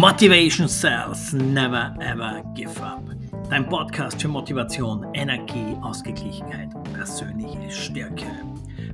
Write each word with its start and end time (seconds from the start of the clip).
Motivation 0.00 0.66
Cells 0.66 1.34
Never 1.34 1.94
Ever 2.00 2.42
Give 2.54 2.82
Up. 2.82 3.02
Dein 3.50 3.68
Podcast 3.68 4.22
für 4.22 4.28
Motivation, 4.28 5.06
Energie, 5.12 5.76
Ausgeglichenheit 5.82 6.74
und 6.74 6.90
persönliche 6.94 7.70
Stärke. 7.70 8.24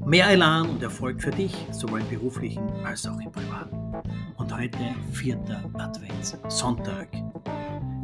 Mehr 0.04 0.28
Elan 0.30 0.68
und 0.68 0.82
Erfolg 0.82 1.22
für 1.22 1.30
dich, 1.30 1.54
sowohl 1.70 2.00
im 2.00 2.08
beruflichen 2.08 2.68
als 2.84 3.06
auch 3.06 3.20
im 3.20 3.30
privaten. 3.30 3.94
Und 4.36 4.52
heute 4.52 4.78
vierter 5.12 5.62
Adventssonntag. 5.74 7.06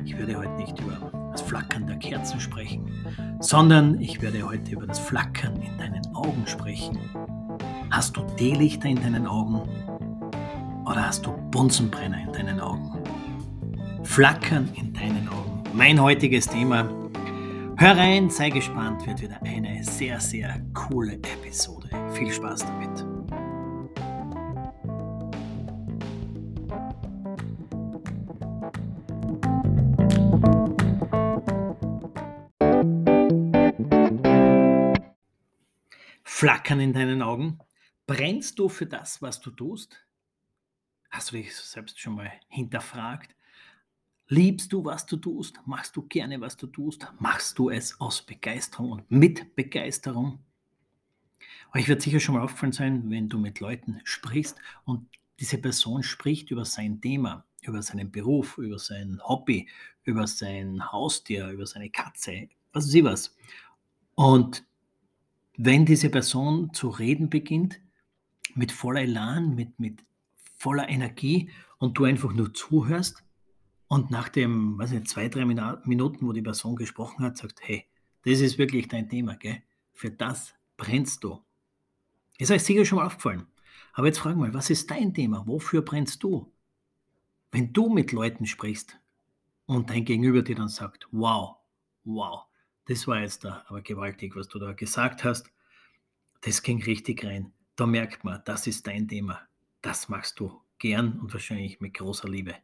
Ich 0.04 0.16
werde 0.16 0.38
heute 0.38 0.52
nicht 0.52 0.78
über 0.78 1.10
das 1.32 1.42
Flackern 1.42 1.88
der 1.88 1.96
Kerzen 1.96 2.38
sprechen, 2.38 2.88
sondern 3.40 4.00
ich 4.00 4.22
werde 4.22 4.44
heute 4.44 4.70
über 4.70 4.86
das 4.86 5.00
Flackern 5.00 5.60
in 5.60 5.76
deinen 5.76 6.06
Augen 6.14 6.44
sprechen. 6.46 7.00
Hast 7.90 8.16
du 8.16 8.20
Teelichter 8.36 8.86
in 8.86 9.02
deinen 9.02 9.26
Augen? 9.26 9.60
Oder 10.84 11.06
hast 11.06 11.24
du 11.24 11.32
Bunsenbrenner 11.50 12.22
in 12.22 12.32
deinen 12.32 12.60
Augen? 12.60 13.01
Flackern 14.04 14.70
in 14.74 14.92
deinen 14.92 15.28
Augen. 15.28 15.62
Mein 15.72 16.00
heutiges 16.00 16.46
Thema. 16.46 16.82
Hör 17.78 17.96
rein, 17.96 18.28
sei 18.28 18.50
gespannt, 18.50 19.06
wird 19.06 19.22
wieder 19.22 19.40
eine 19.42 19.82
sehr, 19.84 20.20
sehr 20.20 20.60
coole 20.74 21.14
Episode. 21.14 21.88
Viel 22.12 22.30
Spaß 22.32 22.66
damit. 22.66 23.04
Flackern 36.22 36.80
in 36.80 36.92
deinen 36.92 37.22
Augen. 37.22 37.58
Brennst 38.06 38.58
du 38.58 38.68
für 38.68 38.86
das, 38.86 39.22
was 39.22 39.40
du 39.40 39.50
tust? 39.50 40.04
Hast 41.10 41.30
du 41.30 41.36
dich 41.36 41.54
selbst 41.54 42.00
schon 42.00 42.16
mal 42.16 42.32
hinterfragt? 42.48 43.34
Liebst 44.28 44.72
du, 44.72 44.84
was 44.84 45.04
du 45.04 45.16
tust? 45.16 45.60
Machst 45.66 45.96
du 45.96 46.02
gerne, 46.02 46.40
was 46.40 46.56
du 46.56 46.66
tust? 46.66 47.06
Machst 47.18 47.58
du 47.58 47.70
es 47.70 48.00
aus 48.00 48.22
Begeisterung 48.22 48.92
und 48.92 49.10
mit 49.10 49.54
Begeisterung? 49.54 50.38
Euch 51.74 51.88
wird 51.88 52.02
sicher 52.02 52.20
schon 52.20 52.36
mal 52.36 52.42
aufgefallen 52.42 52.72
sein, 52.72 53.10
wenn 53.10 53.28
du 53.28 53.38
mit 53.38 53.60
Leuten 53.60 54.00
sprichst 54.04 54.58
und 54.84 55.08
diese 55.40 55.58
Person 55.58 56.02
spricht 56.02 56.50
über 56.50 56.64
sein 56.64 57.00
Thema, 57.00 57.44
über 57.62 57.82
seinen 57.82 58.10
Beruf, 58.12 58.58
über 58.58 58.78
sein 58.78 59.20
Hobby, 59.24 59.68
über 60.04 60.26
sein 60.26 60.92
Haustier, 60.92 61.48
über 61.48 61.66
seine 61.66 61.90
Katze, 61.90 62.48
was 62.72 62.86
weiß 62.86 62.94
ich 62.94 63.04
was. 63.04 63.36
Und 64.14 64.64
wenn 65.56 65.84
diese 65.84 66.10
Person 66.10 66.72
zu 66.72 66.88
reden 66.88 67.28
beginnt, 67.28 67.80
mit 68.54 68.72
voller 68.72 69.02
Elan, 69.02 69.54
mit, 69.54 69.78
mit 69.80 70.04
voller 70.56 70.88
Energie 70.88 71.50
und 71.78 71.98
du 71.98 72.04
einfach 72.04 72.32
nur 72.32 72.52
zuhörst 72.54 73.22
und 73.92 74.10
nach 74.10 74.30
dem, 74.30 74.78
weiß 74.78 74.92
nicht, 74.92 75.06
zwei, 75.06 75.28
drei 75.28 75.44
Minuten, 75.44 76.26
wo 76.26 76.32
die 76.32 76.40
Person 76.40 76.76
gesprochen 76.76 77.22
hat, 77.22 77.36
sagt, 77.36 77.60
hey, 77.60 77.86
das 78.24 78.40
ist 78.40 78.56
wirklich 78.56 78.88
dein 78.88 79.06
Thema, 79.06 79.36
gell? 79.36 79.62
Für 79.92 80.10
das 80.10 80.54
brennst 80.78 81.22
du. 81.22 81.44
Ist 82.38 82.50
euch 82.50 82.64
sicher 82.64 82.86
schon 82.86 82.96
mal 82.96 83.04
aufgefallen. 83.04 83.46
Aber 83.92 84.06
jetzt 84.06 84.20
frag 84.20 84.34
mal, 84.34 84.54
was 84.54 84.70
ist 84.70 84.90
dein 84.90 85.12
Thema? 85.12 85.46
Wofür 85.46 85.82
brennst 85.82 86.22
du? 86.22 86.50
Wenn 87.50 87.74
du 87.74 87.90
mit 87.90 88.12
Leuten 88.12 88.46
sprichst 88.46 88.98
und 89.66 89.90
dein 89.90 90.06
Gegenüber 90.06 90.40
dir 90.40 90.56
dann 90.56 90.68
sagt, 90.68 91.06
wow, 91.10 91.56
wow, 92.04 92.46
das 92.86 93.06
war 93.06 93.20
jetzt 93.20 93.44
da 93.44 93.62
aber 93.68 93.82
gewaltig, 93.82 94.34
was 94.34 94.48
du 94.48 94.58
da 94.58 94.72
gesagt 94.72 95.22
hast, 95.22 95.52
das 96.40 96.62
ging 96.62 96.82
richtig 96.82 97.26
rein. 97.26 97.52
Da 97.76 97.84
merkt 97.84 98.24
man, 98.24 98.40
das 98.46 98.66
ist 98.66 98.86
dein 98.86 99.06
Thema 99.06 99.46
das 99.82 100.08
machst 100.08 100.38
du 100.38 100.62
gern 100.78 101.18
und 101.18 101.32
wahrscheinlich 101.32 101.80
mit 101.80 101.94
großer 101.94 102.28
Liebe. 102.28 102.54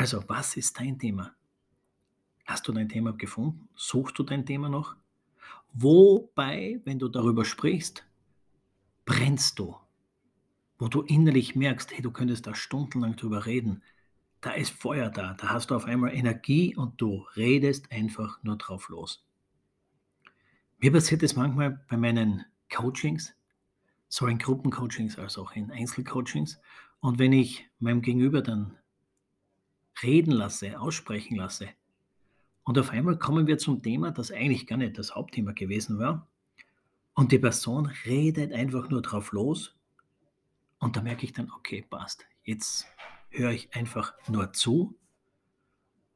Also, 0.00 0.24
was 0.28 0.56
ist 0.56 0.80
dein 0.80 0.98
Thema? 0.98 1.34
Hast 2.46 2.66
du 2.66 2.72
dein 2.72 2.88
Thema 2.88 3.12
gefunden? 3.12 3.68
Suchst 3.74 4.18
du 4.18 4.22
dein 4.22 4.46
Thema 4.46 4.70
noch? 4.70 4.96
Wobei, 5.74 6.80
wenn 6.86 6.98
du 6.98 7.08
darüber 7.08 7.44
sprichst, 7.44 8.06
brennst 9.04 9.58
du. 9.58 9.76
Wo 10.78 10.88
du 10.88 11.02
innerlich 11.02 11.54
merkst, 11.54 11.92
hey, 11.92 12.00
du 12.00 12.12
könntest 12.12 12.46
da 12.46 12.54
stundenlang 12.54 13.16
drüber 13.16 13.44
reden. 13.44 13.82
Da 14.40 14.52
ist 14.52 14.70
Feuer 14.70 15.10
da, 15.10 15.34
da 15.34 15.50
hast 15.50 15.70
du 15.70 15.74
auf 15.74 15.84
einmal 15.84 16.14
Energie 16.14 16.74
und 16.74 16.98
du 16.98 17.26
redest 17.36 17.92
einfach 17.92 18.42
nur 18.42 18.56
drauf 18.56 18.88
los. 18.88 19.22
Mir 20.78 20.92
passiert 20.92 21.22
es 21.22 21.36
manchmal 21.36 21.84
bei 21.90 21.98
meinen 21.98 22.46
Coachings, 22.74 23.34
sowohl 24.08 24.30
in 24.30 24.38
Gruppencoachings 24.38 25.18
als 25.18 25.36
auch 25.36 25.52
in 25.52 25.70
Einzelcoachings. 25.70 26.58
Und 27.00 27.18
wenn 27.18 27.34
ich 27.34 27.68
meinem 27.80 28.00
Gegenüber 28.00 28.40
dann 28.40 28.79
reden 30.02 30.32
lasse, 30.32 30.80
aussprechen 30.80 31.36
lasse, 31.36 31.68
und 32.64 32.78
auf 32.78 32.90
einmal 32.90 33.18
kommen 33.18 33.46
wir 33.46 33.58
zum 33.58 33.82
Thema, 33.82 34.10
das 34.10 34.30
eigentlich 34.30 34.66
gar 34.66 34.76
nicht 34.76 34.98
das 34.98 35.14
Hauptthema 35.14 35.52
gewesen 35.52 35.98
war, 35.98 36.28
und 37.14 37.32
die 37.32 37.38
Person 37.38 37.86
redet 38.04 38.52
einfach 38.52 38.90
nur 38.90 39.02
drauf 39.02 39.32
los, 39.32 39.74
und 40.78 40.96
da 40.96 41.02
merke 41.02 41.24
ich 41.24 41.32
dann, 41.32 41.50
okay, 41.50 41.84
passt, 41.88 42.26
jetzt 42.44 42.86
höre 43.30 43.52
ich 43.52 43.74
einfach 43.74 44.14
nur 44.28 44.52
zu, 44.52 44.98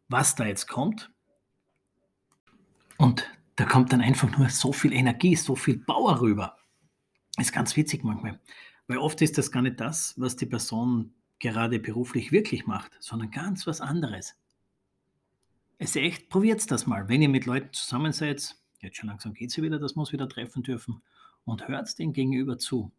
was 0.08 0.34
da 0.34 0.46
jetzt 0.46 0.68
kommt. 0.68 1.10
Und 2.96 3.30
da 3.56 3.64
kommt 3.64 3.92
dann 3.92 4.00
einfach 4.00 4.36
nur 4.36 4.48
so 4.48 4.72
viel 4.72 4.92
Energie, 4.92 5.36
so 5.36 5.56
viel 5.56 5.78
Power 5.78 6.20
rüber. 6.20 6.56
Ist 7.38 7.52
ganz 7.52 7.76
witzig 7.76 8.04
manchmal, 8.04 8.40
weil 8.86 8.98
oft 8.98 9.20
ist 9.22 9.38
das 9.38 9.50
gar 9.50 9.62
nicht 9.62 9.80
das, 9.80 10.14
was 10.18 10.36
die 10.36 10.46
Person 10.46 11.14
gerade 11.52 11.78
beruflich 11.78 12.32
wirklich 12.32 12.66
macht, 12.66 12.92
sondern 13.00 13.30
ganz 13.30 13.66
was 13.66 13.80
anderes. 13.80 14.34
Es 15.78 15.90
ist 15.90 15.96
echt, 15.96 16.28
probiert 16.28 16.70
das 16.70 16.86
mal. 16.86 17.08
Wenn 17.08 17.22
ihr 17.22 17.28
mit 17.28 17.46
Leuten 17.46 17.72
zusammen 17.72 18.12
seid, 18.12 18.56
jetzt 18.80 18.96
schon 18.96 19.08
langsam 19.08 19.34
geht 19.34 19.50
es 19.50 19.60
wieder, 19.60 19.78
das 19.78 19.96
muss 19.96 20.12
wieder 20.12 20.28
treffen 20.28 20.62
dürfen, 20.62 21.02
und 21.44 21.68
hört 21.68 21.98
den 21.98 22.12
Gegenüber 22.12 22.58
zu. 22.58 22.90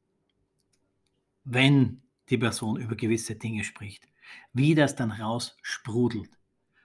Wenn 1.44 2.02
die 2.30 2.38
Person 2.38 2.78
über 2.80 2.96
gewisse 2.96 3.36
Dinge 3.36 3.64
spricht, 3.64 4.08
wie 4.54 4.76
das 4.76 4.96
dann 4.96 5.12
raus 5.12 5.58
sprudelt. 5.62 6.30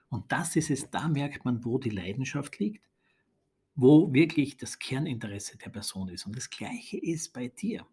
Und 0.09 0.31
das 0.31 0.55
ist 0.55 0.69
es, 0.69 0.89
da 0.89 1.07
merkt 1.07 1.45
man, 1.45 1.63
wo 1.63 1.77
die 1.77 1.89
Leidenschaft 1.89 2.59
liegt 2.59 2.83
wo 3.75 4.13
wirklich 4.13 4.57
das 4.57 4.79
Kerninteresse 4.79 5.57
der 5.57 5.69
Person 5.69 6.09
ist. 6.09 6.25
Und 6.25 6.35
das 6.35 6.49
Gleiche 6.49 6.97
ist 6.97 7.33
bei 7.33 7.47
dir. 7.47 7.85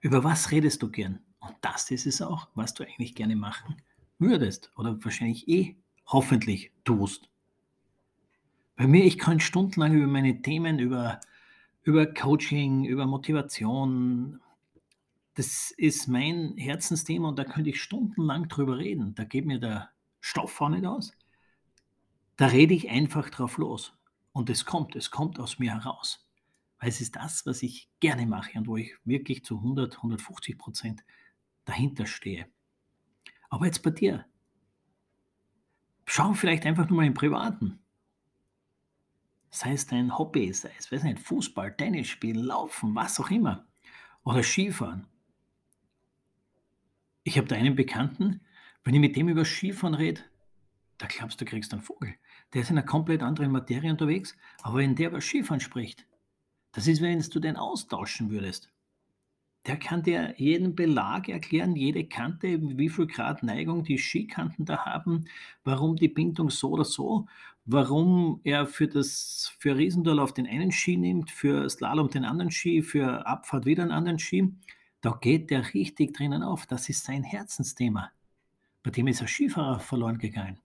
Über 0.00 0.22
was 0.22 0.50
redest 0.50 0.82
du 0.82 0.90
gern? 0.90 1.20
Und 1.40 1.54
das 1.60 1.90
ist 1.90 2.06
es 2.06 2.22
auch, 2.22 2.48
was 2.54 2.74
du 2.74 2.84
eigentlich 2.84 3.14
gerne 3.14 3.36
machen 3.36 3.76
würdest 4.18 4.72
oder 4.76 5.02
wahrscheinlich 5.04 5.48
eh 5.48 5.76
hoffentlich 6.06 6.72
tust. 6.84 7.28
Bei 8.76 8.86
mir, 8.86 9.04
ich 9.04 9.18
kann 9.18 9.40
stundenlang 9.40 9.94
über 9.94 10.06
meine 10.06 10.40
Themen, 10.42 10.78
über, 10.78 11.20
über 11.82 12.06
Coaching, 12.06 12.84
über 12.84 13.06
Motivation, 13.06 14.40
das 15.38 15.70
ist 15.70 16.08
mein 16.08 16.56
Herzensthema 16.56 17.28
und 17.28 17.38
da 17.38 17.44
könnte 17.44 17.70
ich 17.70 17.80
stundenlang 17.80 18.48
drüber 18.48 18.78
reden. 18.78 19.14
Da 19.14 19.22
geht 19.22 19.46
mir 19.46 19.60
der 19.60 19.90
Stoff 20.20 20.60
auch 20.60 20.68
nicht 20.68 20.84
aus. 20.84 21.12
Da 22.36 22.46
rede 22.46 22.74
ich 22.74 22.90
einfach 22.90 23.30
drauf 23.30 23.56
los. 23.56 23.94
Und 24.32 24.50
es 24.50 24.64
kommt, 24.64 24.96
es 24.96 25.12
kommt 25.12 25.38
aus 25.38 25.60
mir 25.60 25.74
heraus. 25.74 26.26
Weil 26.80 26.88
es 26.88 27.00
ist 27.00 27.14
das, 27.14 27.46
was 27.46 27.62
ich 27.62 27.88
gerne 28.00 28.26
mache 28.26 28.58
und 28.58 28.66
wo 28.66 28.76
ich 28.76 28.94
wirklich 29.04 29.44
zu 29.44 29.58
100, 29.58 29.96
150 29.98 30.58
Prozent 30.58 31.04
dahinter 31.68 32.06
stehe. 32.06 32.46
Aber 33.50 33.66
jetzt 33.66 33.82
bei 33.82 33.90
dir. 33.90 34.24
Schau 36.06 36.32
vielleicht 36.32 36.64
einfach 36.64 36.88
nur 36.88 36.96
mal 36.96 37.06
im 37.06 37.14
Privaten. 37.14 37.78
Sei 39.50 39.72
es 39.72 39.86
dein 39.86 40.16
Hobby, 40.16 40.52
sei 40.52 40.72
es, 40.78 40.90
weiß 40.90 41.04
nicht, 41.04 41.20
Fußball, 41.20 41.76
Tennis 41.76 42.08
spielen, 42.08 42.44
Laufen, 42.44 42.94
was 42.94 43.20
auch 43.20 43.30
immer. 43.30 43.66
Oder 44.24 44.42
Skifahren. 44.42 45.06
Ich 47.24 47.36
habe 47.36 47.48
da 47.48 47.56
einen 47.56 47.76
Bekannten, 47.76 48.40
wenn 48.84 48.94
ich 48.94 49.00
mit 49.00 49.16
dem 49.16 49.28
über 49.28 49.44
Skifahren 49.44 49.94
rede, 49.94 50.22
da 50.96 51.06
glaubst 51.06 51.40
du, 51.40 51.44
kriegst 51.44 51.72
einen 51.72 51.82
Vogel. 51.82 52.14
Der 52.52 52.62
ist 52.62 52.70
in 52.70 52.78
einer 52.78 52.86
komplett 52.86 53.22
anderen 53.22 53.52
Materie 53.52 53.90
unterwegs, 53.90 54.36
aber 54.62 54.78
wenn 54.78 54.96
der 54.96 55.08
über 55.08 55.20
Skifahren 55.20 55.60
spricht, 55.60 56.06
das 56.72 56.86
ist, 56.86 57.02
wenn 57.02 57.20
du 57.20 57.40
den 57.40 57.56
austauschen 57.56 58.30
würdest. 58.30 58.70
Der 59.68 59.76
kann 59.76 60.02
dir 60.02 60.34
jeden 60.38 60.74
Belag 60.74 61.28
erklären, 61.28 61.76
jede 61.76 62.04
Kante, 62.04 62.58
wie 62.60 62.88
viel 62.88 63.06
Grad 63.06 63.42
Neigung 63.42 63.84
die 63.84 63.98
Skikanten 63.98 64.64
da 64.64 64.84
haben, 64.84 65.26
warum 65.62 65.94
die 65.94 66.08
Bindung 66.08 66.50
so 66.50 66.70
oder 66.70 66.84
so, 66.84 67.26
warum 67.66 68.40
er 68.42 68.66
für 68.66 68.88
das 68.88 69.54
für 69.58 69.76
Riesendorlauf 69.76 70.32
den 70.32 70.46
einen 70.46 70.72
Ski 70.72 70.96
nimmt, 70.96 71.30
für 71.30 71.68
Slalom 71.68 72.08
den 72.08 72.24
anderen 72.24 72.50
Ski, 72.50 72.82
für 72.82 73.26
Abfahrt 73.26 73.66
wieder 73.66 73.82
einen 73.82 73.92
anderen 73.92 74.18
Ski. 74.18 74.52
Da 75.02 75.16
geht 75.20 75.50
der 75.50 75.74
richtig 75.74 76.14
drinnen 76.14 76.42
auf. 76.42 76.66
Das 76.66 76.88
ist 76.88 77.04
sein 77.04 77.22
Herzensthema. 77.22 78.10
Bei 78.82 78.90
dem 78.90 79.06
ist 79.06 79.20
ein 79.20 79.28
Skifahrer 79.28 79.78
verloren 79.78 80.18
gegangen. 80.18 80.58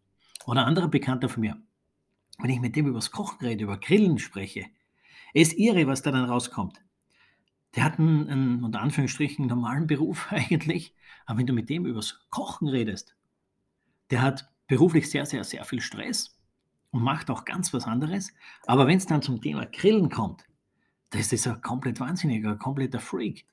Oder 0.47 0.65
anderer 0.65 0.87
Bekannter 0.87 1.29
von 1.29 1.41
mir 1.41 1.57
wenn 2.39 2.49
ich 2.49 2.59
mit 2.59 2.75
dem 2.75 2.87
über 2.87 2.97
das 2.97 3.11
Kochen 3.11 3.45
rede, 3.45 3.63
über 3.63 3.77
Grillen 3.77 4.19
spreche, 4.19 4.65
ist 5.33 5.53
irre, 5.53 5.87
was 5.87 6.01
da 6.01 6.11
dann 6.11 6.25
rauskommt. 6.25 6.82
Der 7.75 7.83
hat 7.83 7.99
einen, 7.99 8.29
einen 8.29 8.63
unter 8.63 8.81
Anführungsstrichen 8.81 9.47
normalen 9.47 9.87
Beruf 9.87 10.27
eigentlich, 10.31 10.95
aber 11.25 11.39
wenn 11.39 11.47
du 11.47 11.53
mit 11.53 11.69
dem 11.69 11.85
übers 11.85 12.25
Kochen 12.29 12.67
redest, 12.67 13.15
der 14.11 14.21
hat 14.21 14.49
beruflich 14.67 15.09
sehr, 15.09 15.25
sehr, 15.25 15.43
sehr 15.43 15.65
viel 15.65 15.81
Stress 15.81 16.37
und 16.91 17.03
macht 17.03 17.29
auch 17.29 17.45
ganz 17.45 17.73
was 17.73 17.85
anderes. 17.85 18.33
Aber 18.65 18.87
wenn 18.87 18.97
es 18.97 19.05
dann 19.05 19.21
zum 19.21 19.41
Thema 19.41 19.65
Grillen 19.65 20.09
kommt, 20.09 20.45
das 21.09 21.31
ist 21.31 21.47
ein 21.47 21.61
komplett 21.61 21.99
wahnsinniger, 21.99 22.51
ein 22.51 22.59
kompletter 22.59 22.99
Freak. 22.99 23.45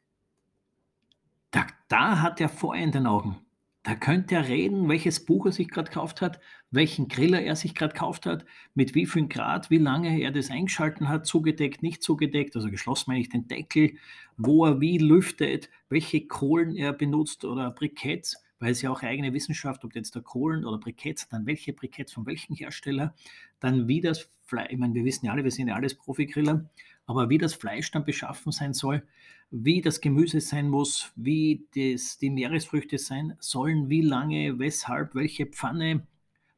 Da, 1.51 1.67
da 1.89 2.21
hat 2.21 2.41
er 2.41 2.49
Feuer 2.49 2.83
in 2.83 2.93
den 2.93 3.07
Augen. 3.07 3.39
Da 3.83 3.95
könnte 3.95 4.35
er 4.35 4.47
reden, 4.49 4.89
welches 4.91 5.25
Buch 5.25 5.47
er 5.47 5.53
sich 5.53 5.69
gerade 5.69 5.89
gekauft 5.89 6.21
hat, 6.21 6.39
welchen 6.71 7.09
Griller 7.09 7.41
er 7.41 7.57
sich 7.57 7.75
gerade 7.75 7.95
gekauft 7.95 8.27
hat, 8.27 8.45
mit 8.75 8.95
wie 8.95 9.07
viel 9.07 9.27
Grad, 9.27 9.71
wie 9.71 9.79
lange 9.79 10.21
er 10.21 10.31
das 10.31 10.51
eingeschalten 10.51 11.09
hat, 11.09 11.27
zugedeckt, 11.27 11.83
nicht 11.83 12.03
zugedeckt, 12.03 12.57
also 12.57 12.71
geschlossen 12.71 13.07
meine 13.09 13.21
ich 13.21 13.31
den 13.31 13.49
Deckel, 13.49 13.93
wo 14.37 14.67
er 14.67 14.81
wie 14.83 14.99
lüftet, 14.99 15.71
welche 15.89 16.27
Kohlen 16.27 16.77
er 16.77 16.93
benutzt 16.93 17.47
oder 17.47 17.71
Briketts, 17.71 18.45
weil 18.59 18.73
es 18.73 18.83
ja 18.83 18.91
auch 18.91 19.03
eigene 19.03 19.33
Wissenschaft, 19.33 19.83
ob 19.85 19.95
jetzt 19.95 20.15
der 20.15 20.23
Kohlen 20.23 20.67
oder 20.67 20.77
Briketts, 20.79 21.29
dann 21.29 21.47
welche 21.47 21.73
Briketts 21.73 22.13
von 22.13 22.27
welchem 22.27 22.55
Hersteller, 22.55 23.15
dann 23.61 23.89
wie 23.89 24.01
das 24.01 24.31
Fleisch, 24.47 24.73
ich 24.73 24.79
meine, 24.79 24.95
wir 24.95 25.05
wissen 25.05 25.27
ja 25.27 25.33
alle, 25.33 25.45
wir 25.45 25.51
sind 25.51 25.69
ja 25.69 25.75
alles 25.75 25.95
Profi-Griller, 25.95 26.69
aber 27.07 27.29
wie 27.29 27.39
das 27.39 27.55
Fleisch 27.55 27.91
dann 27.91 28.05
beschaffen 28.05 28.53
sein 28.53 28.73
soll, 28.75 29.03
wie 29.51 29.81
das 29.81 30.01
Gemüse 30.01 30.41
sein 30.41 30.69
muss, 30.69 31.13
wie 31.17 31.67
das, 31.75 32.19
die 32.19 32.31
Meeresfrüchte 32.31 32.99
sein 32.99 33.37
sollen, 33.41 33.89
wie 33.89 34.03
lange, 34.03 34.59
weshalb, 34.59 35.15
welche 35.15 35.47
Pfanne, 35.47 36.07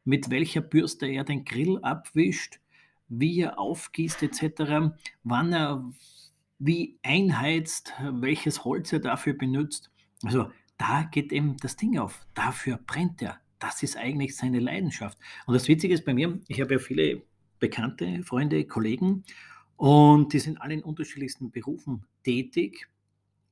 mit 0.05 0.31
welcher 0.31 0.61
Bürste 0.61 1.07
er 1.07 1.25
den 1.25 1.45
Grill 1.45 1.79
abwischt, 1.83 2.61
wie 3.09 3.41
er 3.41 3.59
aufgießt 3.59 4.23
etc., 4.23 4.95
wann 5.23 5.53
er 5.53 5.93
wie 6.59 6.99
einheizt, 7.03 7.93
welches 8.01 8.65
Holz 8.65 8.93
er 8.93 9.01
dafür 9.01 9.35
benutzt. 9.35 9.91
Also 10.23 10.51
da 10.79 11.03
geht 11.03 11.33
eben 11.33 11.57
das 11.59 11.77
Ding 11.77 11.99
auf. 11.99 12.27
Dafür 12.35 12.79
brennt 12.87 13.21
er. 13.23 13.41
Das 13.63 13.81
ist 13.85 13.97
eigentlich 13.97 14.37
seine 14.37 14.59
Leidenschaft. 14.59 15.17
Und 15.47 15.55
das 15.55 15.69
Witzige 15.69 15.95
ist 15.95 16.05
bei 16.05 16.13
mir, 16.13 16.41
ich 16.49 16.61
habe 16.61 16.75
ja 16.75 16.79
viele 16.81 17.23
Bekannte, 17.61 18.25
Freunde, 18.25 18.65
Kollegen 18.65 19.23
und 19.77 20.33
die 20.33 20.41
sind 20.41 20.61
alle 20.61 20.75
in 20.75 20.83
unterschiedlichsten 20.83 21.53
Berufen 21.53 22.05
tätig. 22.25 22.89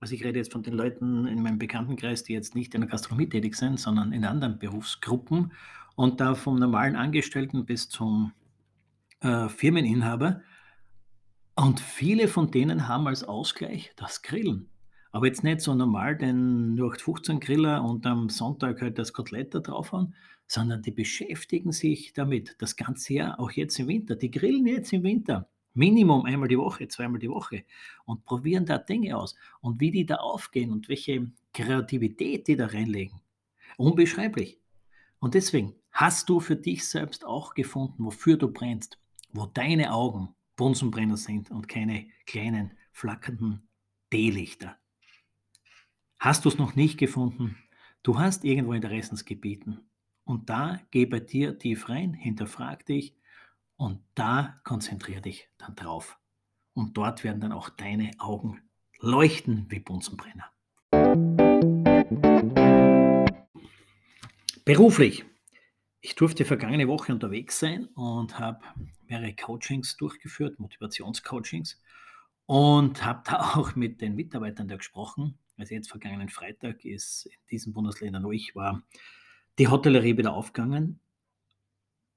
Also 0.01 0.17
ich 0.17 0.25
rede 0.25 0.41
jetzt 0.41 0.51
von 0.51 0.65
den 0.65 0.75
Leuten 0.75 1.29
in 1.29 1.43
meinem 1.43 1.59
Bekanntenkreis, 1.59 2.25
die 2.25 2.33
jetzt 2.33 2.57
nicht 2.57 2.75
in 2.75 2.81
der 2.81 2.91
Gastronomie 2.91 3.29
tätig 3.29 3.55
sind, 3.55 3.79
sondern 3.79 4.13
in 4.13 4.25
anderen 4.25 4.59
Berufsgruppen. 4.59 5.53
Und 5.95 6.21
da 6.21 6.35
vom 6.35 6.59
normalen 6.59 6.97
Angestellten 6.97 7.65
bis 7.65 7.89
zum 7.89 8.33
äh, 9.21 9.49
Firmeninhaber. 9.49 10.43
Und 11.55 11.79
viele 11.79 12.27
von 12.27 12.51
denen 12.51 12.89
haben 12.89 13.07
als 13.07 13.23
Ausgleich 13.23 13.93
das 13.95 14.23
Grillen. 14.23 14.71
Aber 15.13 15.27
jetzt 15.27 15.43
nicht 15.43 15.61
so 15.61 15.75
normal 15.75 16.17
den 16.17 16.75
0815 16.75 17.41
Griller 17.41 17.85
und 17.85 18.07
am 18.07 18.29
Sonntag 18.29 18.81
halt 18.81 18.99
das 18.99 19.13
Kotelett 19.13 19.55
da 19.55 19.59
draufhauen, 19.59 20.15
sondern 20.47 20.83
die 20.83 20.93
beschäftigen 20.93 21.73
sich 21.73 22.13
damit 22.13 22.57
das 22.59 22.77
ganze 22.77 23.15
Jahr, 23.15 23.41
auch 23.41 23.51
jetzt 23.51 23.79
im 23.79 23.89
Winter. 23.89 24.17
Die 24.17 24.31
grillen 24.31 24.67
jetzt 24.67 24.93
im 24.93 25.03
Winter. 25.03 25.49
Minimum 25.75 26.25
einmal 26.25 26.49
die 26.49 26.59
Woche, 26.59 26.89
zweimal 26.89 27.21
die 27.21 27.31
Woche 27.31 27.65
und 28.05 28.25
probieren 28.25 28.67
da 28.67 28.79
Dinge 28.79 29.17
aus 29.17 29.37
und 29.61 29.81
wie 29.81 29.93
die 29.93 30.05
da 30.05 30.17
aufgehen 30.17 30.73
und 30.73 30.89
welche 30.89 31.31
Kreativität 31.55 32.49
die 32.49 32.57
da 32.57 32.67
reinlegen. 32.67 33.21
Unbeschreiblich. 33.77 34.59
Und 35.21 35.35
deswegen 35.35 35.75
hast 35.93 36.29
du 36.29 36.41
für 36.41 36.57
dich 36.57 36.89
selbst 36.89 37.25
auch 37.25 37.55
gefunden, 37.55 38.05
wofür 38.05 38.37
du 38.37 38.49
brennst, 38.49 38.99
wo 39.33 39.47
deine 39.47 39.93
Augen 39.93 40.35
Bunsenbrenner 40.57 41.17
sind 41.17 41.51
und 41.51 41.69
keine 41.69 42.09
kleinen 42.27 42.73
flackernden 42.93 43.69
D-Lichter. 44.13 44.80
Hast 46.23 46.45
du 46.45 46.51
es 46.51 46.59
noch 46.59 46.77
nicht 46.77 46.99
gefunden? 46.99 47.57
Du 48.03 48.19
hast 48.19 48.45
irgendwo 48.45 48.75
Interessensgebieten 48.75 49.89
und 50.25 50.51
da 50.51 50.79
geh 50.91 51.07
bei 51.07 51.19
dir 51.19 51.59
tief 51.59 51.89
rein, 51.89 52.13
hinterfrag 52.13 52.85
dich 52.85 53.17
und 53.77 54.03
da 54.15 54.61
konzentriere 54.63 55.23
dich 55.23 55.49
dann 55.57 55.75
drauf. 55.77 56.19
Und 56.75 56.99
dort 56.99 57.25
werden 57.25 57.41
dann 57.41 57.53
auch 57.53 57.71
deine 57.71 58.11
Augen 58.19 58.61
leuchten 58.99 59.65
wie 59.71 59.81
Bunsenbrenner. 59.81 60.53
Beruflich. 64.67 65.25
Ich 66.03 66.17
durfte 66.17 66.45
vergangene 66.45 66.87
Woche 66.87 67.15
unterwegs 67.15 67.59
sein 67.59 67.87
und 67.95 68.39
habe 68.39 68.61
mehrere 69.09 69.35
Coachings 69.35 69.97
durchgeführt, 69.97 70.61
Motivationscoachings, 70.61 71.81
und 72.45 73.07
habe 73.07 73.23
da 73.25 73.41
auch 73.55 73.75
mit 73.75 74.03
den 74.03 74.17
Mitarbeitern 74.17 74.69
da 74.69 74.77
gesprochen. 74.77 75.39
Also 75.61 75.75
jetzt 75.75 75.91
vergangenen 75.91 76.29
Freitag 76.29 76.85
ist 76.85 77.27
in 77.27 77.33
diesen 77.51 77.73
Bundesländern, 77.73 78.25
wo 78.25 78.33
ich 78.33 78.55
war, 78.55 78.83
die 79.59 79.69
Hotellerie 79.69 80.17
wieder 80.17 80.33
aufgegangen 80.33 81.01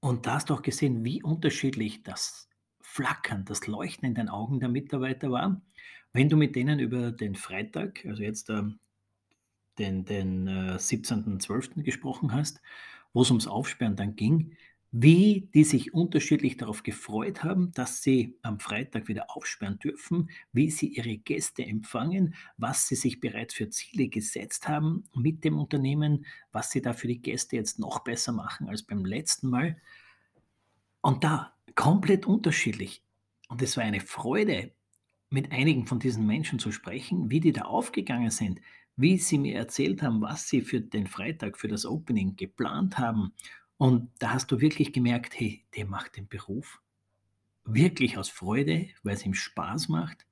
und 0.04 0.26
da 0.26 0.34
hast 0.34 0.50
du 0.50 0.54
auch 0.54 0.62
gesehen, 0.62 1.06
wie 1.06 1.24
unterschiedlich 1.24 2.04
das 2.04 2.50
Flackern, 2.82 3.46
das 3.46 3.68
Leuchten 3.68 4.06
in 4.06 4.16
den 4.16 4.28
Augen 4.28 4.60
der 4.60 4.68
Mitarbeiter 4.68 5.32
war, 5.32 5.62
wenn 6.12 6.28
du 6.28 6.36
mit 6.36 6.58
denen 6.58 6.80
über 6.80 7.14
den 7.14 7.36
Freitag, 7.36 8.06
also 8.06 8.22
jetzt 8.22 8.50
äh, 8.50 8.64
den, 9.80 10.04
den 10.04 10.48
äh, 10.50 10.76
17.12. 10.76 11.84
gesprochen 11.84 12.34
hast, 12.34 12.62
wo 13.14 13.22
es 13.22 13.32
ums 13.32 13.48
Aufsperren 13.48 13.96
dann 13.96 14.18
ging, 14.18 14.58
wie 14.96 15.50
die 15.56 15.64
sich 15.64 15.92
unterschiedlich 15.96 16.56
darauf 16.56 16.84
gefreut 16.84 17.44
haben, 17.44 17.72
dass 17.74 18.04
sie 18.04 18.38
am 18.44 18.60
Freitag 18.60 19.08
wieder 19.08 19.36
aufsperren 19.36 19.80
dürfen, 19.80 20.30
wie 20.52 20.70
sie 20.70 20.86
ihre 20.86 21.18
Gäste 21.18 21.66
empfangen, 21.66 22.36
was 22.58 22.88
sie 22.88 22.94
sich 22.94 23.20
bereits 23.20 23.56
für 23.56 23.68
Ziele 23.72 24.08
gesetzt 24.08 24.68
haben 24.68 25.06
mit 25.16 25.44
dem 25.44 25.58
Unternehmen, 25.58 26.28
was 26.52 26.70
sie 26.70 26.84
da 26.84 26.94
für 26.94 27.08
die 27.08 27.24
Gäste 27.24 27.56
jetzt 27.56 27.80
noch 27.80 28.04
besser 28.04 28.34
machen 28.34 28.70
als 28.70 28.84
beim 28.84 29.04
letzten 29.04 29.50
Mal. 29.50 29.78
Und 31.02 31.24
da 31.24 31.56
komplett 31.74 32.28
unterschiedlich. 32.28 33.02
Und 33.50 33.64
es 33.64 33.76
war 33.76 33.84
eine 33.84 34.00
Freude, 34.00 34.74
mit 35.32 35.52
einigen 35.52 35.88
von 35.88 35.98
diesen 35.98 36.28
Menschen 36.28 36.60
zu 36.60 36.72
sprechen, 36.72 37.32
wie 37.32 37.40
die 37.40 37.52
da 37.52 37.64
aufgegangen 37.64 38.30
sind, 38.30 38.62
wie 38.96 39.18
sie 39.18 39.40
mir 39.40 39.56
erzählt 39.56 40.04
haben, 40.04 40.22
was 40.22 40.48
sie 40.48 40.62
für 40.62 40.82
den 40.82 41.08
Freitag, 41.08 41.58
für 41.58 41.68
das 41.68 41.88
Opening 41.88 42.36
geplant 42.36 43.00
haben 43.00 43.34
und 43.84 44.10
da 44.20 44.32
hast 44.32 44.50
du 44.50 44.62
wirklich 44.62 44.94
gemerkt, 44.94 45.38
hey, 45.38 45.66
der 45.76 45.86
macht 45.86 46.16
den 46.16 46.30
Beruf 46.30 46.82
wirklich 47.66 48.18
aus 48.18 48.30
Freude, 48.30 48.88
weil 49.04 49.16
es 49.16 49.26
ihm 49.26 49.34
Spaß 49.34 49.90
macht. 49.90 50.26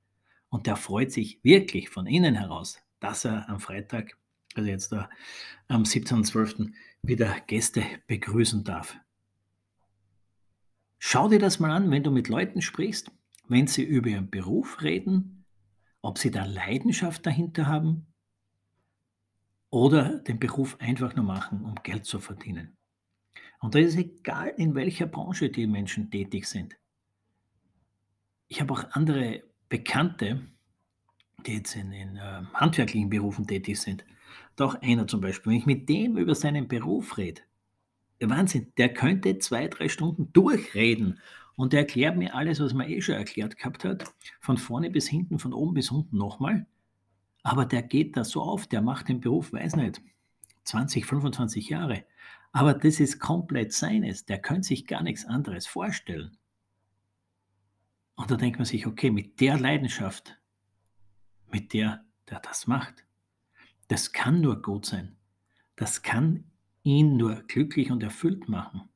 Und 0.48 0.68
der 0.68 0.78
freut 0.78 1.12
sich 1.12 1.44
wirklich 1.44 1.90
von 1.90 2.08
innen 2.08 2.36
heraus, 2.36 2.82
dass 3.02 3.26
er 3.26 3.50
am 3.50 3.60
Freitag, 3.60 4.18
also 4.56 4.70
jetzt 4.70 4.94
da 4.94 5.10
am 5.68 5.84
17.12., 5.84 6.72
wieder 7.02 7.42
Gäste 7.42 7.84
begrüßen 8.08 8.64
darf. 8.64 8.96
Schau 10.98 11.28
dir 11.28 11.40
das 11.40 11.60
mal 11.60 11.72
an, 11.72 11.92
wenn 11.92 12.04
du 12.04 12.12
mit 12.12 12.30
Leuten 12.30 12.62
sprichst, 12.62 13.12
wenn 13.50 13.68
sie 13.68 13.84
über 13.84 14.08
ihren 14.08 14.30
Beruf 14.30 14.82
reden, 14.82 15.44
ob 16.02 16.20
sie 16.20 16.32
da 16.32 16.46
Leidenschaft 16.46 17.26
dahinter 17.26 17.68
haben 17.68 18.08
oder 19.70 20.20
den 20.20 20.40
Beruf 20.40 20.78
einfach 20.80 21.18
nur 21.18 21.26
machen, 21.26 21.66
um 21.66 21.76
Geld 21.84 22.06
zu 22.06 22.22
verdienen. 22.22 22.78
Und 23.62 23.76
da 23.76 23.80
ist 23.80 23.94
es 23.94 23.98
egal, 23.98 24.54
in 24.58 24.76
welcher 24.76 25.06
Branche 25.06 25.50
die 25.50 25.68
Menschen 25.68 26.10
tätig 26.12 26.48
sind. 26.48 26.76
Ich 28.48 28.60
habe 28.60 28.74
auch 28.74 28.84
andere 28.92 29.44
Bekannte, 29.70 30.42
die 31.46 31.54
jetzt 31.54 31.76
in, 31.76 31.94
in 31.94 32.18
äh, 32.18 32.42
handwerklichen 32.54 33.10
Berufen 33.10 33.48
tätig 33.48 33.80
sind. 33.80 34.04
Da 34.56 34.66
auch 34.66 34.82
einer 34.82 35.08
zum 35.08 35.22
Beispiel, 35.22 35.52
wenn 35.52 35.60
ich 35.60 35.66
mit 35.66 35.88
dem 35.88 36.18
über 36.18 36.36
seinen 36.36 36.68
Beruf 36.68 37.18
rede, 37.18 37.42
Wahnsinn, 38.20 38.72
der 38.78 38.94
könnte 38.94 39.40
zwei, 39.40 39.68
drei 39.68 39.90
Stunden 39.90 40.32
durchreden 40.34 41.20
und 41.56 41.74
der 41.74 41.82
erklärt 41.82 42.18
mir 42.18 42.36
alles, 42.36 42.60
was 42.60 42.74
man 42.74 42.90
eh 42.90 43.02
schon 43.02 43.16
erklärt 43.16 43.58
gehabt 43.58 43.84
hat, 43.84 44.14
von 44.40 44.58
vorne 44.58 44.90
bis 44.90 45.08
hinten, 45.08 45.40
von 45.40 45.54
oben 45.54 45.74
bis 45.74 45.92
unten 45.92 46.18
nochmal. 46.18 46.66
Aber 47.44 47.66
der 47.66 47.82
geht 47.82 48.18
da 48.18 48.24
so 48.24 48.42
auf, 48.42 48.68
der 48.68 48.82
macht 48.82 49.10
den 49.10 49.22
Beruf, 49.22 49.54
weiß 49.54 49.76
nicht, 49.76 50.02
20, 50.66 51.06
25 51.06 51.70
Jahre. 51.70 52.04
Aber 52.52 52.74
das 52.74 53.00
ist 53.00 53.20
komplett 53.20 53.74
seines. 53.74 54.26
Der 54.26 54.42
könnte 54.42 54.68
sich 54.68 54.86
gar 54.86 55.04
nichts 55.04 55.26
anderes 55.26 55.68
vorstellen. 55.68 56.38
Und 58.16 58.30
da 58.30 58.36
denkt 58.36 58.60
man 58.60 58.66
sich, 58.66 58.86
okay, 58.86 59.10
mit 59.10 59.40
der 59.40 59.58
Leidenschaft, 59.58 60.38
mit 61.48 61.74
der 61.74 62.06
der 62.32 62.40
das 62.40 62.66
macht, 62.66 63.06
das 63.90 64.14
kann 64.14 64.42
nur 64.42 64.62
gut 64.62 64.86
sein. 64.86 65.18
Das 65.76 66.02
kann 66.02 66.46
ihn 66.84 67.18
nur 67.18 67.44
glücklich 67.44 67.92
und 67.92 68.02
erfüllt 68.02 68.48
machen. 68.48 68.90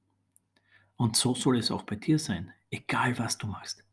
Und 0.96 1.18
so 1.18 1.36
soll 1.36 1.58
es 1.58 1.70
auch 1.70 1.84
bei 1.84 1.98
dir 1.98 2.18
sein, 2.18 2.54
egal 2.72 3.20
was 3.20 3.38
du 3.38 3.48
machst. 3.48 3.84